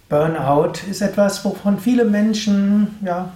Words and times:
Burnout 0.09 0.75
ist 0.89 1.03
etwas, 1.03 1.45
wovon 1.45 1.81
viele 1.81 2.05
Menschen 2.05 2.97
ja, 3.05 3.33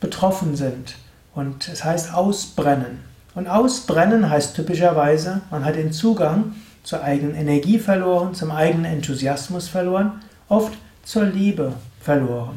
betroffen 0.00 0.56
sind. 0.56 0.94
Und 1.34 1.68
es 1.68 1.84
heißt 1.84 2.14
ausbrennen. 2.14 3.07
Und 3.38 3.46
ausbrennen 3.46 4.28
heißt 4.28 4.56
typischerweise, 4.56 5.42
man 5.52 5.64
hat 5.64 5.76
den 5.76 5.92
Zugang 5.92 6.56
zur 6.82 7.04
eigenen 7.04 7.36
Energie 7.36 7.78
verloren, 7.78 8.34
zum 8.34 8.50
eigenen 8.50 8.84
Enthusiasmus 8.84 9.68
verloren, 9.68 10.14
oft 10.48 10.72
zur 11.04 11.22
Liebe 11.22 11.74
verloren. 12.00 12.56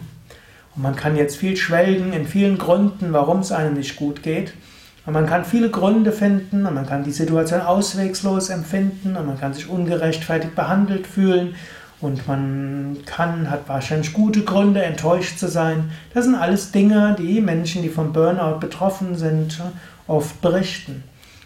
Und 0.76 0.82
man 0.82 0.96
kann 0.96 1.16
jetzt 1.16 1.38
viel 1.38 1.56
schwelgen 1.56 2.14
in 2.14 2.26
vielen 2.26 2.58
Gründen, 2.58 3.14
warum 3.14 3.42
es 3.42 3.52
einem 3.52 3.76
nicht 3.76 3.96
gut 3.96 4.24
geht. 4.24 4.54
Und 5.06 5.14
man 5.14 5.28
kann 5.28 5.46
viele 5.46 5.70
Gründe 5.70 6.12
finden 6.12 6.66
und 6.66 6.74
man 6.74 6.88
kann 6.88 7.04
die 7.04 7.12
Situation 7.12 7.62
auswegslos 7.62 8.50
empfinden 8.50 9.16
und 9.16 9.28
man 9.28 9.40
kann 9.40 9.54
sich 9.54 9.70
ungerechtfertigt 9.70 10.56
behandelt 10.56 11.06
fühlen 11.06 11.54
und 12.00 12.28
man 12.28 12.98
kann, 13.06 13.52
hat 13.52 13.70
wahrscheinlich 13.70 14.14
gute 14.14 14.42
Gründe, 14.42 14.82
enttäuscht 14.82 15.38
zu 15.38 15.48
sein. 15.48 15.92
Das 16.16 16.26
sind 16.26 16.34
alles 16.34 16.72
Dinge, 16.72 17.16
die 17.20 17.40
Menschen, 17.40 17.84
die 17.84 17.90
vom 17.90 18.12
Burnout 18.12 18.60
betroffen 18.60 19.16
sind, 19.16 19.62
oft 20.12 20.42
berichten. 20.42 21.04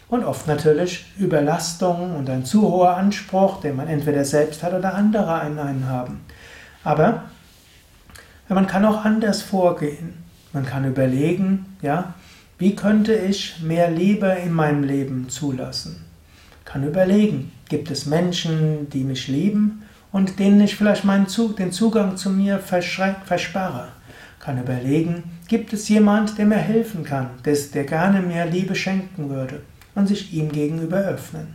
Und 0.08 0.24
oft 0.24 0.46
natürlich 0.46 1.06
Überlastung 1.18 2.14
und 2.14 2.30
ein 2.30 2.44
zu 2.44 2.62
hoher 2.62 2.96
Anspruch, 2.96 3.60
den 3.60 3.74
man 3.74 3.88
entweder 3.88 4.24
selbst 4.24 4.62
hat 4.62 4.72
oder 4.72 4.94
andere 4.94 5.32
an 5.40 5.58
einen 5.58 5.88
haben. 5.88 6.20
Aber 6.84 7.24
man 8.48 8.68
kann 8.68 8.84
auch 8.84 9.04
anders 9.04 9.42
vorgehen. 9.42 10.14
Man 10.52 10.64
kann 10.64 10.84
überlegen, 10.84 11.76
ja, 11.82 12.14
wie 12.58 12.76
könnte 12.76 13.14
ich 13.14 13.60
mehr 13.60 13.90
Liebe 13.90 14.28
in 14.28 14.52
meinem 14.52 14.84
Leben 14.84 15.28
zulassen? 15.28 16.04
Kann 16.64 16.86
überlegen, 16.86 17.50
gibt 17.68 17.90
es 17.90 18.06
Menschen, 18.06 18.88
die 18.90 19.02
mich 19.02 19.26
lieben 19.26 19.82
und 20.12 20.38
denen 20.38 20.60
ich 20.60 20.76
vielleicht 20.76 21.04
meinen 21.04 21.26
Zug, 21.26 21.56
den 21.56 21.72
Zugang 21.72 22.16
zu 22.16 22.30
mir 22.30 22.60
versperre? 22.60 23.88
Kann 24.46 24.60
überlegen, 24.60 25.24
gibt 25.48 25.72
es 25.72 25.88
jemand, 25.88 26.38
der 26.38 26.46
mir 26.46 26.54
helfen 26.54 27.02
kann, 27.02 27.30
der 27.44 27.84
gerne 27.84 28.20
mir 28.20 28.46
Liebe 28.46 28.76
schenken 28.76 29.28
würde 29.28 29.62
und 29.96 30.06
sich 30.06 30.32
ihm 30.32 30.52
gegenüber 30.52 30.98
öffnen. 30.98 31.54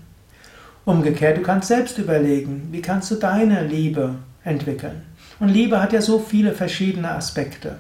Umgekehrt, 0.84 1.38
du 1.38 1.42
kannst 1.42 1.70
selbst 1.70 1.98
überlegen, 2.00 2.68
wie 2.72 2.82
kannst 2.82 3.10
du 3.10 3.16
deine 3.16 3.66
Liebe 3.66 4.16
entwickeln. 4.44 5.04
Und 5.40 5.48
Liebe 5.48 5.82
hat 5.82 5.94
ja 5.94 6.02
so 6.02 6.20
viele 6.20 6.52
verschiedene 6.52 7.10
Aspekte. 7.12 7.80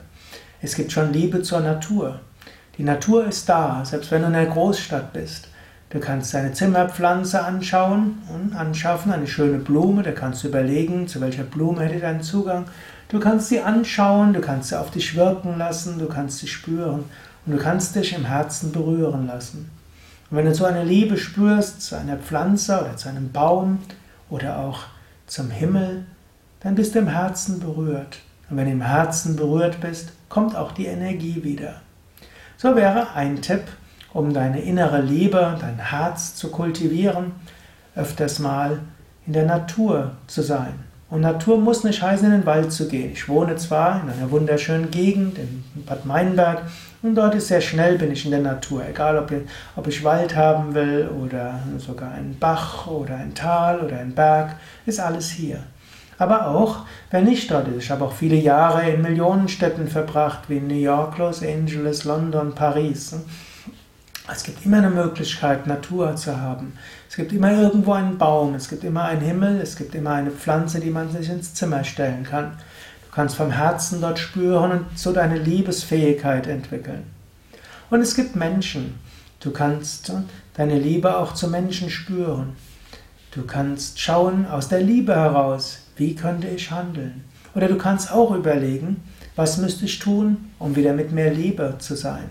Es 0.61 0.75
gibt 0.75 0.93
schon 0.93 1.11
Liebe 1.11 1.41
zur 1.41 1.59
Natur. 1.59 2.21
Die 2.77 2.83
Natur 2.83 3.27
ist 3.27 3.49
da, 3.49 3.83
selbst 3.83 4.11
wenn 4.11 4.21
du 4.21 4.29
in 4.29 4.35
einer 4.35 4.49
Großstadt 4.49 5.11
bist. 5.11 5.49
Du 5.91 5.99
kannst 5.99 6.33
deine 6.33 6.53
Zimmerpflanze 6.53 7.43
anschauen 7.43 8.19
und 8.33 8.55
anschaffen, 8.55 9.11
eine 9.11 9.27
schöne 9.27 9.57
Blume, 9.57 10.03
da 10.03 10.11
kannst 10.13 10.41
du 10.41 10.47
überlegen, 10.47 11.09
zu 11.09 11.19
welcher 11.19 11.43
Blume 11.43 11.83
hätte 11.83 11.99
deinen 11.99 12.21
Zugang. 12.21 12.65
Du 13.09 13.19
kannst 13.19 13.49
sie 13.49 13.59
anschauen, 13.59 14.31
du 14.31 14.39
kannst 14.39 14.69
sie 14.69 14.79
auf 14.79 14.89
dich 14.89 15.17
wirken 15.17 15.57
lassen, 15.57 15.99
du 15.99 16.07
kannst 16.07 16.39
sie 16.39 16.47
spüren 16.47 17.03
und 17.45 17.51
du 17.51 17.57
kannst 17.57 17.93
dich 17.93 18.15
im 18.15 18.23
Herzen 18.23 18.71
berühren 18.71 19.27
lassen. 19.27 19.69
Und 20.29 20.37
wenn 20.37 20.45
du 20.45 20.55
so 20.55 20.63
eine 20.63 20.85
Liebe 20.85 21.17
spürst 21.17 21.81
zu 21.81 21.97
einer 21.97 22.15
Pflanze 22.15 22.79
oder 22.79 22.95
zu 22.95 23.09
einem 23.09 23.33
Baum 23.33 23.79
oder 24.29 24.59
auch 24.59 24.83
zum 25.27 25.49
Himmel, 25.49 26.05
dann 26.61 26.75
bist 26.75 26.95
du 26.95 26.99
im 26.99 27.09
Herzen 27.09 27.59
berührt. 27.59 28.19
Und 28.49 28.55
wenn 28.55 28.65
du 28.65 28.71
im 28.71 28.81
Herzen 28.81 29.35
berührt 29.35 29.81
bist, 29.81 30.13
kommt 30.29 30.55
auch 30.55 30.71
die 30.71 30.85
Energie 30.85 31.43
wieder. 31.43 31.81
So 32.55 32.77
wäre 32.77 33.13
ein 33.13 33.41
Tipp, 33.41 33.63
um 34.13 34.33
deine 34.33 34.61
innere 34.61 35.01
Liebe, 35.01 35.57
dein 35.59 35.79
Herz 35.79 36.35
zu 36.35 36.49
kultivieren, 36.49 37.33
öfters 37.95 38.39
mal 38.39 38.79
in 39.25 39.33
der 39.33 39.45
Natur 39.45 40.11
zu 40.27 40.41
sein. 40.41 40.73
Und 41.09 41.21
Natur 41.21 41.59
muss 41.59 41.83
nicht 41.83 42.01
heißen, 42.01 42.25
in 42.25 42.31
den 42.31 42.45
Wald 42.45 42.71
zu 42.71 42.87
gehen. 42.87 43.11
Ich 43.11 43.27
wohne 43.27 43.57
zwar 43.57 44.01
in 44.01 44.09
einer 44.09 44.31
wunderschönen 44.31 44.91
Gegend, 44.91 45.37
in 45.37 45.63
Bad 45.85 46.05
Meinberg, 46.05 46.61
und 47.03 47.15
dort 47.15 47.35
ist 47.35 47.47
sehr 47.47 47.61
schnell 47.61 47.97
bin 47.97 48.11
ich 48.11 48.25
in 48.25 48.31
der 48.31 48.41
Natur. 48.41 48.83
Egal, 48.87 49.17
ob 49.17 49.31
ich, 49.31 49.41
ob 49.75 49.87
ich 49.87 50.03
Wald 50.03 50.35
haben 50.35 50.73
will 50.73 51.09
oder 51.21 51.59
sogar 51.79 52.11
einen 52.11 52.37
Bach 52.39 52.87
oder 52.87 53.15
ein 53.15 53.33
Tal 53.33 53.81
oder 53.81 53.97
ein 53.97 54.13
Berg, 54.13 54.55
ist 54.85 54.99
alles 54.99 55.29
hier. 55.29 55.63
Aber 56.19 56.47
auch, 56.47 56.85
wer 57.09 57.21
nicht 57.21 57.49
dort 57.49 57.67
ist. 57.69 57.85
Ich 57.85 57.91
habe 57.91 58.05
auch 58.05 58.13
viele 58.13 58.35
Jahre 58.35 58.87
in 58.87 59.01
Millionenstädten 59.01 59.87
verbracht, 59.87 60.41
wie 60.47 60.59
New 60.59 60.75
York, 60.75 61.17
Los 61.17 61.41
Angeles, 61.41 62.03
London, 62.03 62.53
Paris. 62.53 63.15
Es 64.29 64.43
gibt 64.43 64.65
immer 64.65 64.77
eine 64.77 64.89
Möglichkeit, 64.89 65.65
Natur 65.65 66.15
zu 66.15 66.39
haben. 66.39 66.73
Es 67.09 67.15
gibt 67.15 67.33
immer 67.33 67.51
irgendwo 67.51 67.93
einen 67.93 68.17
Baum, 68.17 68.53
es 68.53 68.69
gibt 68.69 68.83
immer 68.83 69.05
einen 69.05 69.21
Himmel, 69.21 69.59
es 69.61 69.75
gibt 69.75 69.95
immer 69.95 70.11
eine 70.11 70.31
Pflanze, 70.31 70.79
die 70.79 70.91
man 70.91 71.11
sich 71.11 71.29
ins 71.29 71.53
Zimmer 71.53 71.83
stellen 71.83 72.23
kann. 72.23 72.51
Du 73.09 73.15
kannst 73.15 73.35
vom 73.35 73.51
Herzen 73.51 73.99
dort 73.99 74.19
spüren 74.19 74.71
und 74.71 74.85
so 74.97 75.11
deine 75.11 75.37
Liebesfähigkeit 75.37 76.47
entwickeln. 76.47 77.03
Und 77.89 78.01
es 78.01 78.15
gibt 78.15 78.35
Menschen. 78.35 78.99
Du 79.41 79.51
kannst 79.51 80.13
deine 80.53 80.77
Liebe 80.77 81.17
auch 81.17 81.33
zu 81.33 81.49
Menschen 81.49 81.89
spüren. 81.89 82.55
Du 83.31 83.43
kannst 83.45 83.99
schauen 83.99 84.45
aus 84.45 84.69
der 84.69 84.81
Liebe 84.81 85.15
heraus, 85.15 85.79
wie 85.95 86.15
könnte 86.15 86.47
ich 86.47 86.69
handeln. 86.69 87.23
Oder 87.55 87.67
du 87.67 87.77
kannst 87.77 88.11
auch 88.11 88.31
überlegen, 88.31 89.03
was 89.35 89.57
müsste 89.57 89.85
ich 89.85 89.99
tun, 89.99 90.51
um 90.59 90.75
wieder 90.75 90.93
mit 90.93 91.11
mehr 91.11 91.33
Liebe 91.33 91.75
zu 91.79 91.95
sein. 91.95 92.29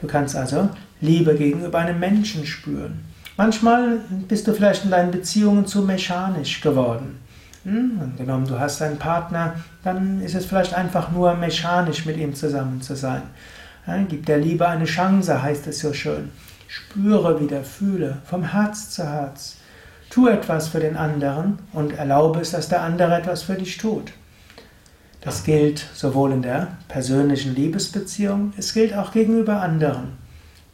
Du 0.00 0.06
kannst 0.06 0.34
also 0.34 0.70
Liebe 1.04 1.34
gegenüber 1.36 1.78
einem 1.78 2.00
Menschen 2.00 2.46
spüren. 2.46 3.04
Manchmal 3.36 4.00
bist 4.28 4.46
du 4.48 4.52
vielleicht 4.52 4.84
in 4.84 4.90
deinen 4.90 5.10
Beziehungen 5.10 5.66
zu 5.66 5.82
mechanisch 5.82 6.60
geworden. 6.60 7.18
Hm, 7.64 7.98
angenommen, 8.00 8.46
du 8.46 8.58
hast 8.58 8.80
einen 8.80 8.98
Partner, 8.98 9.54
dann 9.82 10.20
ist 10.22 10.34
es 10.34 10.46
vielleicht 10.46 10.74
einfach 10.74 11.10
nur 11.10 11.34
mechanisch 11.34 12.06
mit 12.06 12.16
ihm 12.16 12.34
zusammen 12.34 12.80
zu 12.80 12.96
sein. 12.96 13.22
Gib 14.08 14.24
der 14.26 14.38
Liebe 14.38 14.66
eine 14.66 14.86
Chance, 14.86 15.42
heißt 15.42 15.66
es 15.66 15.80
so 15.80 15.92
schön. 15.92 16.30
Spüre 16.68 17.40
wieder, 17.40 17.62
fühle, 17.62 18.18
vom 18.24 18.42
Herz 18.42 18.90
zu 18.90 19.04
Herz. 19.04 19.56
Tu 20.08 20.28
etwas 20.28 20.68
für 20.68 20.80
den 20.80 20.96
anderen 20.96 21.58
und 21.72 21.92
erlaube 21.98 22.40
es, 22.40 22.52
dass 22.52 22.68
der 22.68 22.82
andere 22.82 23.16
etwas 23.16 23.42
für 23.42 23.54
dich 23.54 23.76
tut. 23.76 24.12
Das 25.20 25.44
gilt 25.44 25.84
sowohl 25.94 26.32
in 26.32 26.42
der 26.42 26.68
persönlichen 26.88 27.54
Liebesbeziehung, 27.54 28.52
es 28.56 28.74
gilt 28.74 28.94
auch 28.94 29.12
gegenüber 29.12 29.60
anderen. 29.60 30.23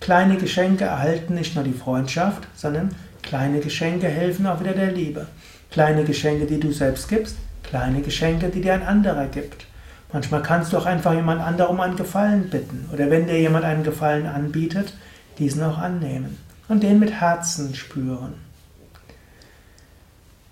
Kleine 0.00 0.38
Geschenke 0.38 0.84
erhalten 0.84 1.34
nicht 1.34 1.54
nur 1.54 1.64
die 1.64 1.74
Freundschaft, 1.74 2.48
sondern 2.56 2.94
kleine 3.22 3.60
Geschenke 3.60 4.08
helfen 4.08 4.46
auch 4.46 4.60
wieder 4.60 4.72
der 4.72 4.92
Liebe. 4.92 5.26
Kleine 5.70 6.04
Geschenke, 6.04 6.46
die 6.46 6.58
du 6.58 6.72
selbst 6.72 7.08
gibst, 7.08 7.36
kleine 7.62 8.00
Geschenke, 8.00 8.48
die 8.48 8.62
dir 8.62 8.72
ein 8.72 8.82
anderer 8.82 9.26
gibt. 9.26 9.66
Manchmal 10.12 10.42
kannst 10.42 10.72
du 10.72 10.78
auch 10.78 10.86
einfach 10.86 11.12
jemand 11.12 11.40
anderem 11.40 11.72
um 11.72 11.80
einen 11.80 11.96
Gefallen 11.96 12.48
bitten 12.48 12.88
oder 12.92 13.10
wenn 13.10 13.26
dir 13.26 13.38
jemand 13.38 13.64
einen 13.64 13.84
Gefallen 13.84 14.26
anbietet, 14.26 14.94
diesen 15.38 15.62
auch 15.62 15.78
annehmen 15.78 16.38
und 16.68 16.82
den 16.82 16.98
mit 16.98 17.12
Herzen 17.12 17.74
spüren. 17.74 18.34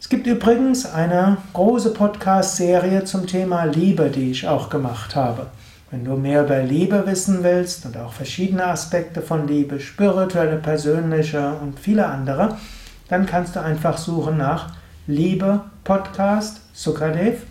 Es 0.01 0.09
gibt 0.09 0.27
übrigens 0.27 0.85
eine 0.85 1.37
große 1.53 1.93
Podcast-Serie 1.93 3.05
zum 3.05 3.25
Thema 3.25 3.63
Liebe, 3.63 4.09
die 4.09 4.31
ich 4.31 4.49
auch 4.49 4.69
gemacht 4.69 5.15
habe. 5.15 5.47
Wenn 5.93 6.05
du 6.05 6.15
mehr 6.15 6.43
über 6.43 6.63
Liebe 6.63 7.05
wissen 7.05 7.43
willst 7.43 7.85
und 7.85 7.95
auch 7.97 8.13
verschiedene 8.13 8.65
Aspekte 8.65 9.21
von 9.21 9.47
Liebe, 9.47 9.79
spirituelle, 9.79 10.57
persönliche 10.57 11.53
und 11.61 11.79
viele 11.79 12.07
andere, 12.07 12.57
dann 13.09 13.27
kannst 13.27 13.55
du 13.55 13.61
einfach 13.61 13.99
suchen 13.99 14.37
nach 14.37 14.73
Liebe 15.05 15.61
Podcast 15.83 16.61
Sukadev. 16.73 17.43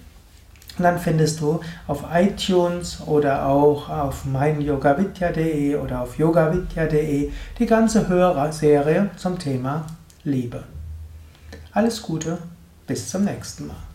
Dann 0.77 0.99
findest 0.99 1.41
du 1.41 1.61
auf 1.87 2.03
iTunes 2.13 3.01
oder 3.07 3.47
auch 3.47 3.89
auf 3.89 4.25
meinyogavidya.de 4.25 5.77
oder 5.77 6.01
auf 6.01 6.19
yogavidya.de 6.19 7.31
die 7.61 7.67
ganze 7.67 8.09
Hörerserie 8.09 9.11
zum 9.17 9.39
Thema 9.39 9.87
Liebe. 10.25 10.65
Alles 11.71 12.03
Gute, 12.03 12.39
bis 12.89 13.09
zum 13.09 13.23
nächsten 13.23 13.69
Mal. 13.69 13.92